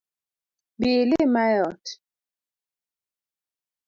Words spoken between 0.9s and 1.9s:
ilima e ot